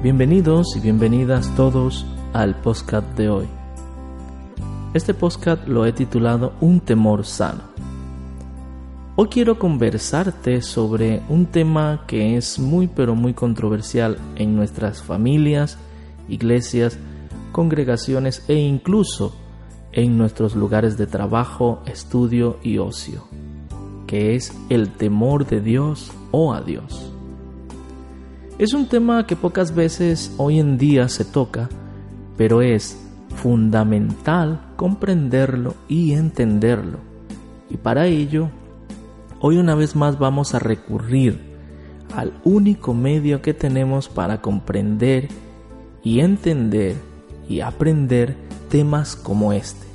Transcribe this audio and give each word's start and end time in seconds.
Bienvenidos 0.00 0.76
y 0.76 0.80
bienvenidas 0.80 1.52
todos 1.56 2.06
al 2.32 2.54
podcast 2.60 3.04
de 3.18 3.28
hoy. 3.30 3.48
Este 4.94 5.12
podcast 5.12 5.66
lo 5.66 5.86
he 5.86 5.92
titulado 5.92 6.52
Un 6.60 6.78
temor 6.78 7.26
sano. 7.26 7.62
Hoy 9.16 9.26
quiero 9.26 9.58
conversarte 9.58 10.62
sobre 10.62 11.20
un 11.28 11.46
tema 11.46 12.04
que 12.06 12.36
es 12.36 12.60
muy 12.60 12.86
pero 12.86 13.16
muy 13.16 13.34
controversial 13.34 14.18
en 14.36 14.54
nuestras 14.54 15.02
familias, 15.02 15.78
iglesias, 16.28 16.96
congregaciones 17.50 18.44
e 18.46 18.54
incluso 18.54 19.34
en 19.90 20.16
nuestros 20.16 20.54
lugares 20.54 20.96
de 20.96 21.08
trabajo, 21.08 21.82
estudio 21.86 22.58
y 22.62 22.78
ocio, 22.78 23.24
que 24.06 24.36
es 24.36 24.56
el 24.68 24.92
temor 24.92 25.44
de 25.44 25.60
Dios 25.60 26.12
o 26.30 26.54
a 26.54 26.60
Dios. 26.60 27.17
Es 28.58 28.74
un 28.74 28.86
tema 28.86 29.24
que 29.24 29.36
pocas 29.36 29.72
veces 29.72 30.34
hoy 30.36 30.58
en 30.58 30.78
día 30.78 31.08
se 31.08 31.24
toca, 31.24 31.68
pero 32.36 32.60
es 32.60 32.98
fundamental 33.36 34.60
comprenderlo 34.74 35.76
y 35.86 36.14
entenderlo. 36.14 36.98
Y 37.70 37.76
para 37.76 38.06
ello, 38.06 38.50
hoy 39.38 39.58
una 39.58 39.76
vez 39.76 39.94
más 39.94 40.18
vamos 40.18 40.56
a 40.56 40.58
recurrir 40.58 41.38
al 42.16 42.32
único 42.42 42.94
medio 42.94 43.42
que 43.42 43.54
tenemos 43.54 44.08
para 44.08 44.40
comprender 44.40 45.28
y 46.02 46.18
entender 46.18 46.96
y 47.48 47.60
aprender 47.60 48.34
temas 48.68 49.14
como 49.14 49.52
este. 49.52 49.86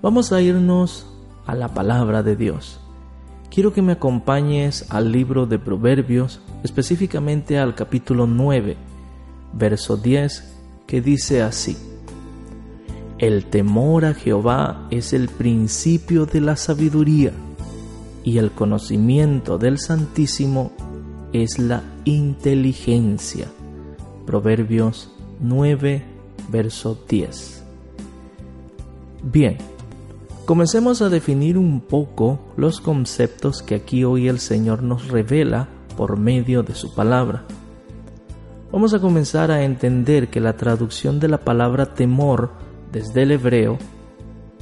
Vamos 0.00 0.32
a 0.32 0.40
irnos 0.40 1.06
a 1.44 1.54
la 1.54 1.74
palabra 1.74 2.22
de 2.22 2.36
Dios. 2.36 2.80
Quiero 3.56 3.72
que 3.72 3.80
me 3.80 3.92
acompañes 3.92 4.84
al 4.90 5.10
libro 5.10 5.46
de 5.46 5.58
Proverbios, 5.58 6.42
específicamente 6.62 7.58
al 7.58 7.74
capítulo 7.74 8.26
9, 8.26 8.76
verso 9.54 9.96
10, 9.96 10.58
que 10.86 11.00
dice 11.00 11.40
así. 11.40 11.74
El 13.16 13.46
temor 13.46 14.04
a 14.04 14.12
Jehová 14.12 14.86
es 14.90 15.14
el 15.14 15.30
principio 15.30 16.26
de 16.26 16.42
la 16.42 16.56
sabiduría, 16.56 17.32
y 18.24 18.36
el 18.36 18.50
conocimiento 18.50 19.56
del 19.56 19.78
Santísimo 19.78 20.72
es 21.32 21.58
la 21.58 21.82
inteligencia. 22.04 23.48
Proverbios 24.26 25.10
9, 25.40 26.04
verso 26.50 27.02
10. 27.08 27.64
Bien, 29.22 29.56
comencemos 30.46 31.02
a 31.02 31.08
definir 31.08 31.58
un 31.58 31.80
poco 31.80 32.38
los 32.56 32.80
conceptos 32.80 33.62
que 33.62 33.74
aquí 33.74 34.04
hoy 34.04 34.28
el 34.28 34.38
Señor 34.38 34.84
nos 34.84 35.08
revela 35.08 35.68
por 35.96 36.18
medio 36.18 36.62
de 36.62 36.76
su 36.76 36.94
palabra. 36.94 37.42
Vamos 38.70 38.94
a 38.94 39.00
comenzar 39.00 39.50
a 39.50 39.64
entender 39.64 40.28
que 40.28 40.40
la 40.40 40.56
traducción 40.56 41.18
de 41.18 41.26
la 41.26 41.38
palabra 41.38 41.94
temor 41.94 42.52
desde 42.92 43.24
el 43.24 43.32
hebreo, 43.32 43.76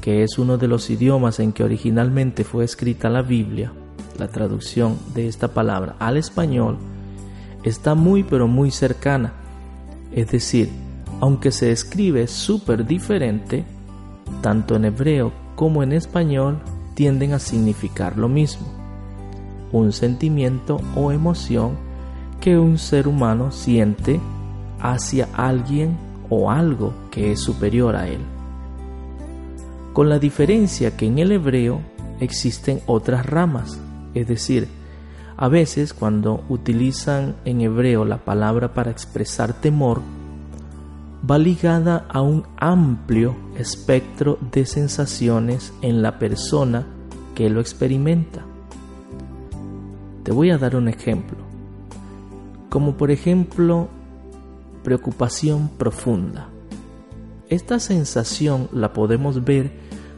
que 0.00 0.22
es 0.22 0.38
uno 0.38 0.56
de 0.56 0.68
los 0.68 0.88
idiomas 0.88 1.38
en 1.38 1.52
que 1.52 1.64
originalmente 1.64 2.44
fue 2.44 2.64
escrita 2.64 3.10
la 3.10 3.20
Biblia, 3.20 3.70
la 4.18 4.28
traducción 4.28 4.98
de 5.14 5.28
esta 5.28 5.48
palabra 5.48 5.96
al 5.98 6.16
español, 6.16 6.78
está 7.62 7.94
muy 7.94 8.22
pero 8.22 8.48
muy 8.48 8.70
cercana. 8.70 9.34
Es 10.12 10.30
decir, 10.30 10.70
aunque 11.20 11.52
se 11.52 11.72
escribe 11.72 12.26
súper 12.26 12.86
diferente, 12.86 13.66
tanto 14.40 14.76
en 14.76 14.86
hebreo 14.86 15.43
como 15.64 15.82
en 15.82 15.94
español 15.94 16.58
tienden 16.92 17.32
a 17.32 17.38
significar 17.38 18.18
lo 18.18 18.28
mismo, 18.28 18.66
un 19.72 19.92
sentimiento 19.92 20.78
o 20.94 21.10
emoción 21.10 21.78
que 22.38 22.58
un 22.58 22.76
ser 22.76 23.08
humano 23.08 23.50
siente 23.50 24.20
hacia 24.78 25.26
alguien 25.32 25.96
o 26.28 26.50
algo 26.50 26.92
que 27.10 27.32
es 27.32 27.40
superior 27.40 27.96
a 27.96 28.08
él. 28.08 28.20
Con 29.94 30.10
la 30.10 30.18
diferencia 30.18 30.98
que 30.98 31.06
en 31.06 31.18
el 31.18 31.32
hebreo 31.32 31.80
existen 32.20 32.82
otras 32.84 33.24
ramas, 33.24 33.80
es 34.12 34.28
decir, 34.28 34.68
a 35.38 35.48
veces 35.48 35.94
cuando 35.94 36.44
utilizan 36.50 37.36
en 37.46 37.62
hebreo 37.62 38.04
la 38.04 38.18
palabra 38.18 38.74
para 38.74 38.90
expresar 38.90 39.54
temor, 39.54 40.02
va 41.30 41.38
ligada 41.38 42.06
a 42.08 42.20
un 42.20 42.44
amplio 42.56 43.34
espectro 43.56 44.38
de 44.52 44.66
sensaciones 44.66 45.72
en 45.80 46.02
la 46.02 46.18
persona 46.18 46.86
que 47.34 47.48
lo 47.48 47.60
experimenta. 47.60 48.44
Te 50.22 50.32
voy 50.32 50.50
a 50.50 50.58
dar 50.58 50.76
un 50.76 50.88
ejemplo, 50.88 51.38
como 52.68 52.96
por 52.96 53.10
ejemplo 53.10 53.88
preocupación 54.82 55.68
profunda. 55.78 56.48
Esta 57.48 57.78
sensación 57.78 58.68
la 58.72 58.92
podemos 58.92 59.44
ver 59.44 59.72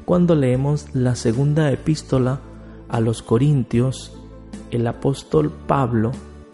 cuando 0.05 0.35
leemos 0.35 0.87
la 0.95 1.15
segunda 1.15 1.71
epístola 1.71 2.41
a 2.89 3.01
los 3.01 3.23
Corintios. 3.23 4.17
El 4.71 4.87
apóstol 4.87 5.53
Pablo 5.67 6.13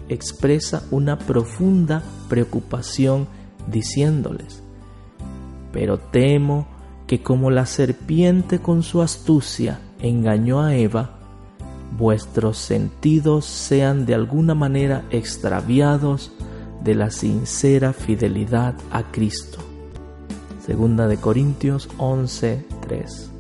expresa 0.09 0.87
una 0.91 1.19
profunda 1.19 2.03
preocupación 2.29 3.29
diciéndoles, 3.67 4.62
pero 5.73 5.99
temo 5.99 6.67
que 7.06 7.23
como 7.23 7.50
la 7.50 7.67
serpiente 7.67 8.61
con 8.61 8.83
su 8.83 9.03
astucia 9.03 9.81
engañó 10.00 10.62
a 10.62 10.75
Eva, 10.75 11.11
vuestros 11.97 12.59
sentidos 12.59 13.45
sean 13.45 14.06
de 14.06 14.15
alguna 14.15 14.55
manera 14.55 15.05
extraviados 15.11 16.33
de 16.83 16.95
la 16.95 17.11
sincera 17.11 17.93
fidelidad 17.93 18.75
a 18.91 19.05
Cristo. 19.12 19.59
Segunda 20.65 21.06
de 21.06 21.17
Corintios 21.17 21.89
11:3. 21.99 23.31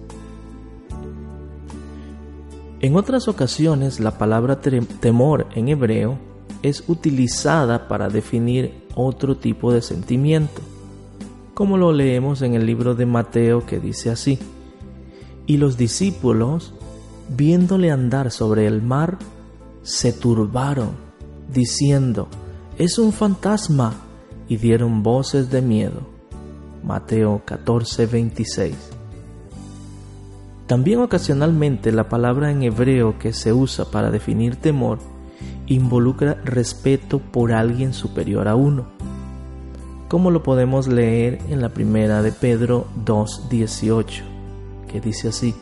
En 2.80 2.96
otras 2.96 3.28
ocasiones 3.28 4.00
la 4.00 4.18
palabra 4.18 4.60
temor 4.60 5.46
en 5.54 5.68
hebreo 5.68 6.18
es 6.62 6.84
utilizada 6.88 7.88
para 7.88 8.08
definir 8.08 8.86
otro 8.94 9.36
tipo 9.36 9.72
de 9.72 9.82
sentimiento, 9.82 10.60
como 11.54 11.76
lo 11.76 11.92
leemos 11.92 12.42
en 12.42 12.54
el 12.54 12.66
libro 12.66 12.94
de 12.94 13.06
Mateo 13.06 13.66
que 13.66 13.80
dice 13.80 14.10
así, 14.10 14.38
y 15.46 15.56
los 15.56 15.76
discípulos, 15.76 16.72
viéndole 17.28 17.90
andar 17.90 18.30
sobre 18.30 18.66
el 18.66 18.80
mar, 18.80 19.18
se 19.82 20.12
turbaron, 20.12 20.90
diciendo, 21.52 22.28
es 22.78 22.98
un 22.98 23.12
fantasma, 23.12 23.94
y 24.48 24.56
dieron 24.58 25.02
voces 25.02 25.50
de 25.50 25.62
miedo. 25.62 26.02
Mateo 26.84 27.42
14, 27.44 28.06
26. 28.06 28.74
También 30.66 31.00
ocasionalmente 31.00 31.92
la 31.92 32.08
palabra 32.08 32.50
en 32.50 32.62
hebreo 32.62 33.18
que 33.18 33.32
se 33.32 33.52
usa 33.52 33.90
para 33.90 34.10
definir 34.10 34.56
temor 34.56 34.98
involucra 35.74 36.34
respeto 36.44 37.18
por 37.18 37.52
alguien 37.52 37.92
superior 37.92 38.48
a 38.48 38.54
uno, 38.54 38.86
como 40.08 40.30
lo 40.30 40.42
podemos 40.42 40.88
leer 40.88 41.38
en 41.48 41.60
la 41.60 41.70
primera 41.70 42.22
de 42.22 42.32
Pedro 42.32 42.86
2.18, 43.04 44.22
que 44.88 45.00
dice 45.00 45.28
así, 45.28 45.54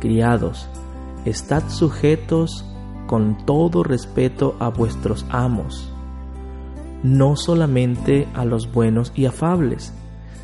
Criados, 0.00 0.66
estad 1.24 1.68
sujetos 1.68 2.64
con 3.06 3.44
todo 3.44 3.82
respeto 3.82 4.56
a 4.60 4.68
vuestros 4.68 5.26
amos, 5.28 5.92
no 7.02 7.36
solamente 7.36 8.26
a 8.34 8.44
los 8.44 8.72
buenos 8.72 9.12
y 9.14 9.26
afables, 9.26 9.92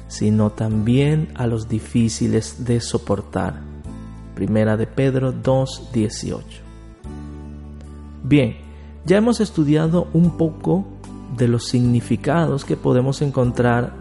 sino 0.08 0.50
también 0.50 1.28
a 1.34 1.46
los 1.46 1.68
difíciles 1.68 2.64
de 2.64 2.80
soportar. 2.80 3.60
Primera 4.34 4.76
de 4.76 4.86
Pedro 4.86 5.32
2.18. 5.32 6.65
Bien, 8.28 8.56
ya 9.04 9.18
hemos 9.18 9.40
estudiado 9.40 10.08
un 10.12 10.36
poco 10.36 10.84
de 11.36 11.46
los 11.46 11.68
significados 11.68 12.64
que 12.64 12.76
podemos 12.76 13.22
encontrar 13.22 13.92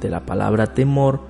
de 0.00 0.10
la 0.10 0.26
palabra 0.26 0.74
temor 0.74 1.20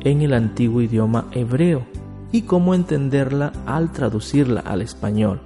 en 0.00 0.20
el 0.20 0.34
antiguo 0.34 0.82
idioma 0.82 1.26
hebreo 1.32 1.86
y 2.32 2.42
cómo 2.42 2.74
entenderla 2.74 3.50
al 3.64 3.92
traducirla 3.92 4.60
al 4.60 4.82
español. 4.82 5.40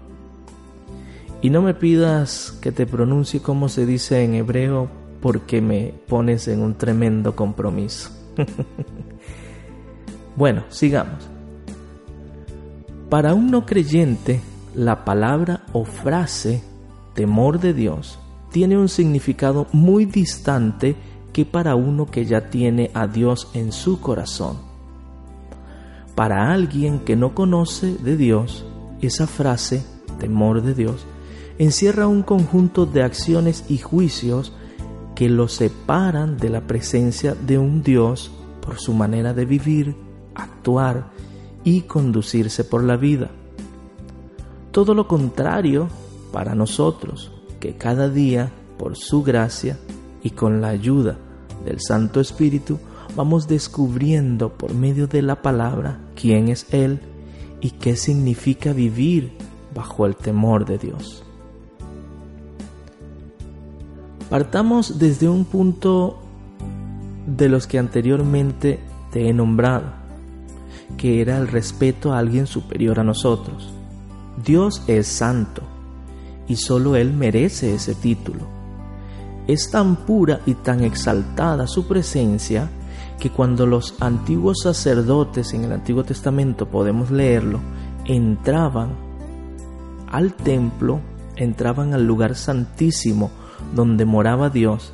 Y 1.41 1.51
no 1.51 1.63
me 1.63 1.73
pidas 1.73 2.59
que 2.61 2.73
te 2.73 2.85
pronuncie 2.85 3.41
como 3.41 3.69
se 3.69 3.87
dice 3.87 4.25
en 4.25 4.35
hebreo 4.35 4.89
porque 5.23 5.61
me 5.61 5.95
pones 6.09 6.49
en 6.49 6.63
un 6.63 6.75
tremendo 6.75 7.37
compromiso. 7.37 8.11
bueno, 10.37 10.65
sigamos. 10.69 11.29
Para 13.09 13.35
un 13.35 13.53
no 13.53 13.65
creyente, 13.65 14.41
la 14.75 15.05
palabra 15.05 15.63
o 15.73 15.85
frase 15.85 16.63
temor 17.15 17.61
de 17.61 17.75
Dios 17.75 18.19
tiene 18.53 18.79
un 18.79 18.89
significado 18.89 19.67
muy 19.73 20.05
distante 20.05 20.97
que 21.33 21.45
para 21.45 21.75
uno 21.75 22.07
que 22.07 22.25
ya 22.25 22.51
tiene 22.51 22.91
a 22.95 23.07
Dios 23.07 23.49
en 23.55 23.73
su 23.73 24.01
corazón. 24.01 24.59
Para 26.15 26.53
alguien 26.53 27.01
que 27.01 27.17
no 27.17 27.35
conoce 27.35 27.95
de 27.95 28.17
Dios, 28.17 28.65
esa 29.01 29.27
frase 29.27 29.85
temor 30.19 30.63
de 30.63 30.75
Dios, 30.75 31.07
encierra 31.59 32.07
un 32.07 32.23
conjunto 32.23 32.87
de 32.87 33.03
acciones 33.03 33.65
y 33.69 33.79
juicios 33.79 34.53
que 35.15 35.29
lo 35.29 35.49
separan 35.49 36.37
de 36.37 36.51
la 36.51 36.63
presencia 36.63 37.35
de 37.35 37.59
un 37.59 37.83
Dios 37.83 38.31
por 38.61 38.79
su 38.79 38.93
manera 38.93 39.35
de 39.35 39.45
vivir, 39.45 39.97
actuar 40.35 41.11
y 41.65 41.83
conducirse 41.83 42.65
por 42.65 42.85
la 42.85 42.97
vida. 42.97 43.31
Todo 44.71 44.95
lo 44.95 45.09
contrario 45.09 45.89
para 46.33 46.55
nosotros, 46.55 47.33
que 47.59 47.75
cada 47.75 48.09
día, 48.09 48.53
por 48.79 48.97
su 48.97 49.23
gracia 49.23 49.79
y 50.23 50.31
con 50.31 50.61
la 50.61 50.69
ayuda 50.69 51.19
del 51.65 51.81
Santo 51.81 52.21
Espíritu, 52.21 52.79
vamos 53.17 53.49
descubriendo 53.49 54.51
por 54.51 54.73
medio 54.75 55.07
de 55.09 55.23
la 55.23 55.43
palabra 55.43 55.99
quién 56.15 56.49
es 56.49 56.73
Él 56.73 57.01
y 57.61 57.73
qué 57.73 57.97
significa 57.97 58.73
vivir 58.73 59.33
bajo 59.75 60.07
el 60.07 60.15
temor 60.15 60.65
de 60.65 60.79
Dios. 60.79 61.25
Partamos 64.31 65.01
desde 65.01 65.29
un 65.29 65.45
punto 65.45 66.21
de 67.27 67.49
los 67.49 67.67
que 67.67 67.79
anteriormente 67.81 68.79
te 69.11 69.29
he 69.29 69.33
nombrado, 69.33 69.93
que 70.97 71.21
era 71.21 71.39
el 71.39 71.49
respeto 71.49 72.13
a 72.13 72.19
alguien 72.19 72.47
superior 72.47 73.01
a 73.01 73.05
nosotros. 73.05 73.75
Dios 74.45 74.83
es 74.87 75.07
santo 75.07 75.63
y 76.49 76.57
solo 76.57 76.97
Él 76.97 77.13
merece 77.13 77.75
ese 77.75 77.95
título. 77.95 78.41
Es 79.47 79.71
tan 79.71 79.97
pura 79.97 80.41
y 80.47 80.55
tan 80.55 80.83
exaltada 80.83 81.67
su 81.67 81.87
presencia 81.87 82.69
que 83.19 83.31
cuando 83.31 83.67
los 83.67 83.95
antiguos 84.01 84.59
sacerdotes 84.63 85.53
en 85.53 85.65
el 85.65 85.73
Antiguo 85.73 86.05
Testamento 86.05 86.67
podemos 86.67 87.11
leerlo, 87.11 87.61
entraban 88.05 88.91
al 90.11 90.35
templo, 90.35 91.01
entraban 91.37 91.95
al 91.95 92.07
lugar 92.07 92.35
santísimo 92.35 93.31
donde 93.75 94.05
moraba 94.05 94.51
Dios, 94.51 94.93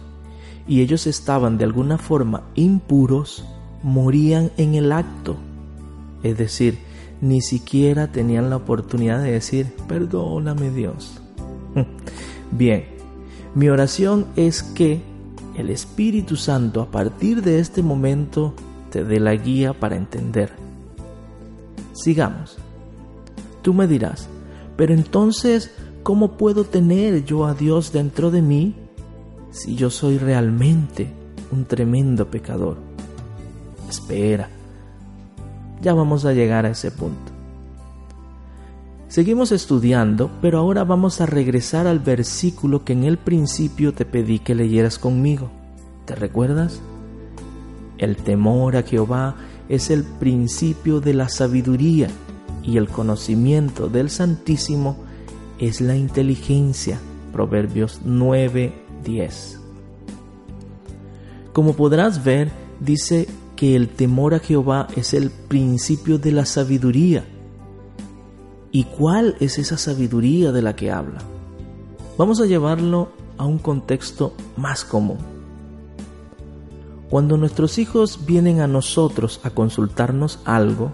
y 0.66 0.80
ellos 0.80 1.06
estaban 1.06 1.56
de 1.56 1.64
alguna 1.64 1.98
forma 1.98 2.42
impuros, 2.54 3.44
morían 3.82 4.50
en 4.56 4.74
el 4.74 4.90
acto. 4.92 5.36
Es 6.22 6.36
decir, 6.36 6.78
ni 7.20 7.40
siquiera 7.40 8.12
tenían 8.12 8.50
la 8.50 8.56
oportunidad 8.56 9.22
de 9.22 9.32
decir, 9.32 9.72
perdóname 9.88 10.70
Dios. 10.70 11.20
Bien, 12.50 12.84
mi 13.54 13.68
oración 13.68 14.26
es 14.36 14.62
que 14.62 15.00
el 15.56 15.70
Espíritu 15.70 16.36
Santo 16.36 16.82
a 16.82 16.90
partir 16.90 17.42
de 17.42 17.58
este 17.58 17.82
momento 17.82 18.54
te 18.90 19.04
dé 19.04 19.20
la 19.20 19.34
guía 19.34 19.72
para 19.72 19.96
entender. 19.96 20.52
Sigamos. 21.92 22.58
Tú 23.62 23.72
me 23.72 23.86
dirás, 23.86 24.28
pero 24.76 24.92
entonces, 24.94 25.70
¿cómo 26.02 26.36
puedo 26.36 26.64
tener 26.64 27.24
yo 27.24 27.46
a 27.46 27.54
Dios 27.54 27.92
dentro 27.92 28.30
de 28.30 28.42
mí 28.42 28.74
si 29.50 29.74
yo 29.74 29.90
soy 29.90 30.18
realmente 30.18 31.10
un 31.50 31.64
tremendo 31.64 32.30
pecador? 32.30 32.76
Espera, 33.88 34.50
ya 35.80 35.94
vamos 35.94 36.24
a 36.24 36.32
llegar 36.32 36.66
a 36.66 36.70
ese 36.70 36.90
punto. 36.90 37.32
Seguimos 39.08 39.52
estudiando, 39.52 40.30
pero 40.42 40.58
ahora 40.58 40.84
vamos 40.84 41.20
a 41.20 41.26
regresar 41.26 41.86
al 41.86 42.00
versículo 42.00 42.84
que 42.84 42.92
en 42.92 43.04
el 43.04 43.18
principio 43.18 43.94
te 43.94 44.04
pedí 44.04 44.40
que 44.40 44.54
leyeras 44.54 44.98
conmigo. 44.98 45.48
¿Te 46.04 46.14
recuerdas? 46.16 46.80
El 47.98 48.16
temor 48.16 48.76
a 48.76 48.82
Jehová 48.82 49.36
es 49.68 49.90
el 49.90 50.02
principio 50.02 51.00
de 51.00 51.14
la 51.14 51.28
sabiduría 51.28 52.08
y 52.62 52.78
el 52.78 52.88
conocimiento 52.88 53.88
del 53.88 54.10
Santísimo 54.10 54.96
es 55.58 55.80
la 55.80 55.96
inteligencia. 55.96 56.98
Proverbios 57.32 58.00
9:10. 58.04 59.60
Como 61.52 61.74
podrás 61.74 62.24
ver, 62.24 62.50
dice 62.80 63.28
que 63.56 63.74
el 63.74 63.88
temor 63.88 64.34
a 64.34 64.38
Jehová 64.38 64.86
es 64.94 65.14
el 65.14 65.30
principio 65.30 66.18
de 66.18 66.30
la 66.30 66.44
sabiduría. 66.44 67.24
¿Y 68.70 68.84
cuál 68.84 69.36
es 69.40 69.58
esa 69.58 69.78
sabiduría 69.78 70.52
de 70.52 70.62
la 70.62 70.76
que 70.76 70.92
habla? 70.92 71.18
Vamos 72.18 72.40
a 72.40 72.46
llevarlo 72.46 73.08
a 73.38 73.46
un 73.46 73.58
contexto 73.58 74.34
más 74.56 74.84
común. 74.84 75.18
Cuando 77.08 77.36
nuestros 77.36 77.78
hijos 77.78 78.26
vienen 78.26 78.60
a 78.60 78.66
nosotros 78.66 79.40
a 79.44 79.50
consultarnos 79.50 80.40
algo, 80.44 80.92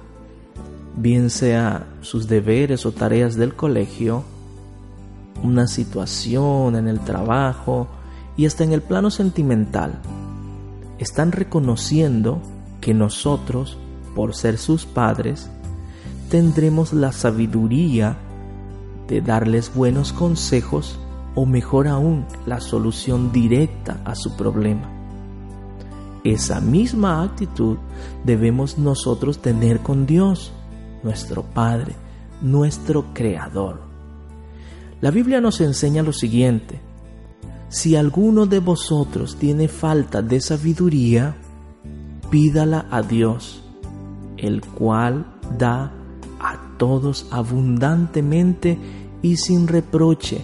bien 0.97 1.31
sea 1.31 1.87
sus 2.03 2.29
deberes 2.29 2.87
o 2.87 2.93
tareas 2.93 3.35
del 3.35 3.55
colegio, 3.55 4.23
una 5.43 5.67
situación 5.67 6.77
en 6.77 6.87
el 6.87 7.01
trabajo 7.01 7.89
y 8.37 8.47
hasta 8.47 8.63
en 8.63 8.73
el 8.73 8.83
plano 8.83 9.11
sentimental, 9.11 10.01
están 10.99 11.33
reconociendo 11.33 12.41
que 12.81 12.95
nosotros, 12.95 13.79
por 14.15 14.35
ser 14.35 14.59
sus 14.59 14.87
padres, 14.87 15.51
tendremos 16.31 16.93
la 16.93 17.13
sabiduría 17.13 18.17
de 19.09 19.21
darles 19.21 19.75
buenos 19.75 20.13
consejos 20.13 20.99
o 21.35 21.47
mejor 21.47 21.89
aún 21.89 22.27
la 22.47 22.61
solución 22.61 23.33
directa 23.33 24.01
a 24.05 24.15
su 24.15 24.37
problema. 24.37 24.91
Esa 26.25 26.61
misma 26.61 27.23
actitud 27.23 27.79
debemos 28.25 28.79
nosotros 28.79 29.41
tener 29.41 29.81
con 29.81 30.07
Dios, 30.07 30.53
nuestro 31.03 31.43
Padre, 31.43 31.95
nuestro 32.41 33.07
Creador. 33.13 33.81
La 35.01 35.11
Biblia 35.11 35.41
nos 35.41 35.61
enseña 35.61 36.03
lo 36.03 36.13
siguiente, 36.13 36.81
si 37.73 37.97
alguno 37.97 38.45
de 38.45 38.59
vosotros 38.59 39.37
tiene 39.37 39.67
falta 39.67 40.21
de 40.21 40.43
sabiduría, 40.43 41.35
pídala 42.31 42.87
a 42.91 43.01
Dios, 43.01 43.63
el 44.37 44.61
cual 44.61 45.25
da 45.59 45.91
a 46.39 46.77
todos 46.77 47.27
abundantemente 47.31 48.79
y 49.23 49.39
sin 49.39 49.69
reproche, 49.69 50.43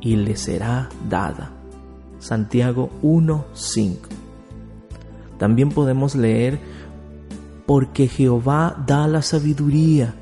y 0.00 0.16
le 0.16 0.38
será 0.38 0.88
dada. 1.06 1.52
Santiago 2.18 2.88
1:5. 3.02 4.08
También 5.36 5.68
podemos 5.68 6.14
leer, 6.14 6.60
porque 7.66 8.08
Jehová 8.08 8.82
da 8.86 9.06
la 9.06 9.20
sabiduría, 9.20 10.14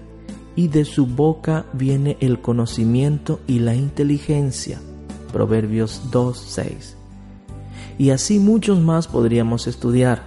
y 0.56 0.66
de 0.66 0.84
su 0.84 1.06
boca 1.06 1.66
viene 1.72 2.16
el 2.18 2.40
conocimiento 2.40 3.38
y 3.46 3.60
la 3.60 3.76
inteligencia. 3.76 4.80
Proverbios 5.32 6.02
2:6 6.10 6.98
y 7.98 8.10
así 8.10 8.38
muchos 8.38 8.80
más 8.80 9.08
podríamos 9.08 9.66
estudiar. 9.66 10.22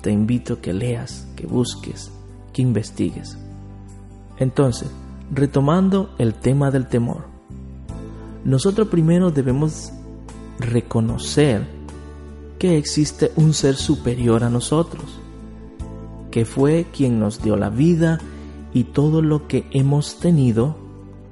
Te 0.00 0.12
invito 0.12 0.54
a 0.54 0.60
que 0.60 0.72
leas, 0.72 1.26
que 1.34 1.46
busques, 1.46 2.12
que 2.52 2.62
investigues. 2.62 3.36
Entonces, 4.38 4.88
retomando 5.32 6.14
el 6.18 6.34
tema 6.34 6.70
del 6.70 6.86
temor, 6.86 7.24
nosotros 8.44 8.86
primero 8.88 9.32
debemos 9.32 9.92
reconocer 10.60 11.66
que 12.60 12.78
existe 12.78 13.32
un 13.34 13.52
ser 13.52 13.74
superior 13.74 14.44
a 14.44 14.50
nosotros, 14.50 15.04
que 16.30 16.44
fue 16.44 16.86
quien 16.92 17.18
nos 17.18 17.42
dio 17.42 17.56
la 17.56 17.68
vida 17.68 18.20
y 18.72 18.84
todo 18.84 19.22
lo 19.22 19.48
que 19.48 19.66
hemos 19.72 20.20
tenido, 20.20 20.76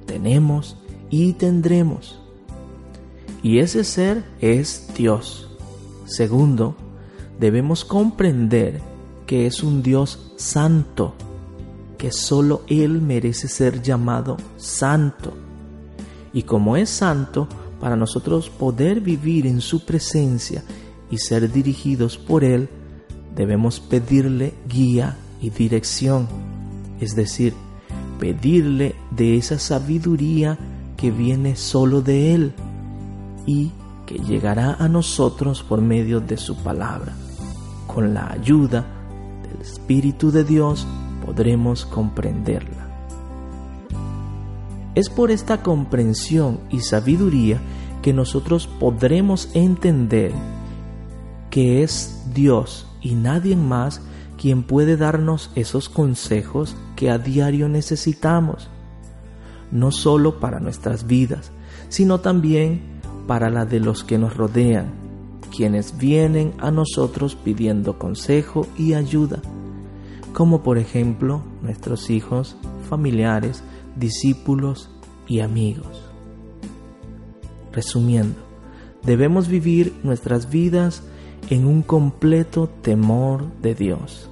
tenemos 0.05 0.77
y 1.09 1.33
tendremos. 1.33 2.26
Y 3.43 3.59
ese 3.59 3.83
ser 3.83 4.23
es 4.41 4.89
Dios. 4.95 5.49
Segundo, 6.05 6.75
debemos 7.39 7.85
comprender 7.85 8.81
que 9.25 9.45
es 9.45 9.61
un 9.61 9.83
Dios 9.83 10.31
santo, 10.37 11.13
que 11.97 12.11
solo 12.11 12.63
Él 12.67 13.01
merece 13.01 13.47
ser 13.47 13.81
llamado 13.81 14.37
santo. 14.57 15.33
Y 16.33 16.43
como 16.43 16.77
es 16.77 16.89
santo, 16.89 17.47
para 17.79 17.95
nosotros 17.95 18.49
poder 18.49 19.01
vivir 19.01 19.45
en 19.45 19.61
su 19.61 19.85
presencia 19.85 20.63
y 21.11 21.17
ser 21.19 21.51
dirigidos 21.51 22.17
por 22.17 22.43
Él, 22.43 22.69
debemos 23.35 23.79
pedirle 23.79 24.53
guía 24.67 25.17
y 25.41 25.51
dirección, 25.51 26.27
es 26.99 27.15
decir, 27.15 27.53
pedirle 28.19 28.95
de 29.11 29.37
esa 29.37 29.59
sabiduría 29.59 30.57
que 30.97 31.11
viene 31.11 31.55
solo 31.55 32.01
de 32.01 32.33
Él 32.33 32.53
y 33.47 33.71
que 34.05 34.19
llegará 34.19 34.73
a 34.75 34.87
nosotros 34.87 35.63
por 35.63 35.81
medio 35.81 36.19
de 36.19 36.37
su 36.37 36.55
palabra. 36.57 37.13
Con 37.87 38.13
la 38.13 38.31
ayuda 38.31 38.85
del 39.41 39.61
Espíritu 39.61 40.29
de 40.29 40.43
Dios 40.43 40.85
podremos 41.25 41.85
comprenderla. 41.85 42.85
Es 44.93 45.09
por 45.09 45.31
esta 45.31 45.63
comprensión 45.63 46.59
y 46.69 46.81
sabiduría 46.81 47.59
que 48.01 48.13
nosotros 48.13 48.67
podremos 48.67 49.49
entender 49.53 50.31
que 51.49 51.83
es 51.83 52.23
Dios 52.33 52.87
y 53.01 53.15
nadie 53.15 53.55
más 53.55 54.01
quien 54.37 54.63
puede 54.63 54.97
darnos 54.97 55.51
esos 55.55 55.89
consejos 55.89 56.75
que 56.95 57.09
a 57.09 57.17
diario 57.17 57.67
necesitamos. 57.69 58.69
no 59.69 59.91
solo 59.91 60.39
para 60.39 60.61
nuestras 60.61 61.07
vidas, 61.07 61.51
sino 61.89 62.21
también 62.21 62.96
para 63.27 63.49
la 63.49 63.65
de 63.65 63.79
los 63.79 64.03
que 64.03 64.17
nos 64.17 64.35
rodean, 64.35 64.93
quienes 65.55 65.97
vienen 65.97 66.53
a 66.57 66.71
nosotros 66.71 67.35
pidiendo 67.35 67.99
consejo 67.99 68.65
y 68.77 68.93
ayuda, 68.93 69.41
como 70.33 70.63
por 70.63 70.77
ejemplo 70.77 71.43
nuestros 71.61 72.09
hijos, 72.09 72.55
familiares, 72.89 73.63
discípulos 73.95 74.89
y 75.27 75.41
amigos. 75.41 76.01
Resumiendo, 77.73 78.39
debemos 79.03 79.47
vivir 79.47 79.93
nuestras 80.03 80.49
vidas 80.49 81.03
en 81.49 81.67
un 81.67 81.81
completo 81.81 82.69
temor 82.81 83.45
de 83.61 83.75
Dios. 83.75 84.29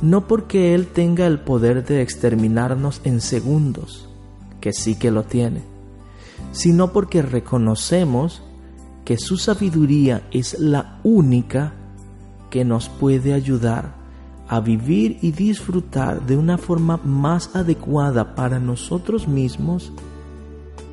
No 0.00 0.26
porque 0.26 0.74
Él 0.74 0.86
tenga 0.88 1.26
el 1.26 1.40
poder 1.40 1.84
de 1.84 2.02
exterminarnos 2.02 3.00
en 3.04 3.20
segundos, 3.20 4.08
que 4.60 4.72
sí 4.72 4.96
que 4.96 5.10
lo 5.10 5.24
tiene, 5.24 5.71
sino 6.50 6.92
porque 6.92 7.22
reconocemos 7.22 8.42
que 9.04 9.16
su 9.18 9.36
sabiduría 9.36 10.26
es 10.30 10.58
la 10.58 11.00
única 11.02 11.74
que 12.50 12.64
nos 12.64 12.88
puede 12.88 13.32
ayudar 13.32 13.94
a 14.48 14.60
vivir 14.60 15.18
y 15.22 15.32
disfrutar 15.32 16.26
de 16.26 16.36
una 16.36 16.58
forma 16.58 16.98
más 16.98 17.56
adecuada 17.56 18.34
para 18.34 18.58
nosotros 18.58 19.26
mismos 19.26 19.92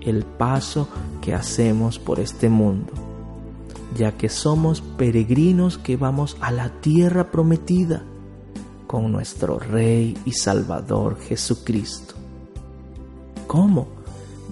el 0.02 0.24
paso 0.24 0.88
que 1.22 1.34
hacemos 1.34 2.00
por 2.00 2.20
este 2.20 2.48
mundo, 2.48 2.94
ya 3.98 4.14
que 4.14 4.30
somos 4.30 4.82
peregrinos 4.82 5.78
que 5.78 5.98
vamos 5.98 6.38
a 6.40 6.52
la 6.52 6.70
tierra 6.70 7.32
prometida 7.32 8.04
con 8.88 9.12
nuestro 9.12 9.60
Rey 9.60 10.18
y 10.26 10.32
Salvador 10.32 11.20
Jesucristo. 11.20 12.16
¿Cómo? 13.46 13.99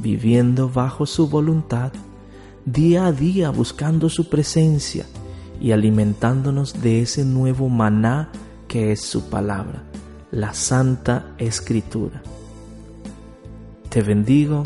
Viviendo 0.01 0.70
bajo 0.70 1.06
su 1.06 1.27
voluntad, 1.27 1.92
día 2.66 3.08
a 3.08 3.12
día 3.12 3.50
buscando 3.50 4.10
su 4.10 4.30
presencia 4.30 5.06
y 5.60 5.72
alimentándonos 5.72 6.82
de 6.82 7.01
ese 7.01 7.25
nuevo 7.25 7.70
maná 7.70 8.30
que 8.68 8.92
es 8.92 9.01
su 9.01 9.30
palabra, 9.30 9.84
la 10.32 10.54
Santa 10.54 11.34
Escritura. 11.38 12.22
Te 13.89 14.01
bendigo, 14.01 14.66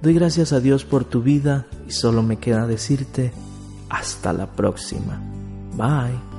doy 0.00 0.14
gracias 0.14 0.52
a 0.52 0.60
Dios 0.60 0.84
por 0.84 1.04
tu 1.04 1.22
vida 1.22 1.66
y 1.86 1.92
solo 1.92 2.22
me 2.22 2.38
queda 2.38 2.66
decirte 2.66 3.32
hasta 3.88 4.32
la 4.32 4.46
próxima. 4.46 5.20
Bye. 5.76 6.33